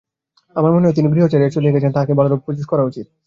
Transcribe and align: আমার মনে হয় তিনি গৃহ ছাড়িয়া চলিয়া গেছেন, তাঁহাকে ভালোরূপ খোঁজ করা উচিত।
আমার 0.55 0.71
মনে 0.71 0.85
হয় 0.85 0.97
তিনি 0.97 1.07
গৃহ 1.13 1.25
ছাড়িয়া 1.27 1.53
চলিয়া 1.55 1.73
গেছেন, 1.75 1.91
তাঁহাকে 1.91 2.13
ভালোরূপ 2.13 2.39
খোঁজ 2.45 2.57
করা 2.71 2.83
উচিত। 2.83 3.05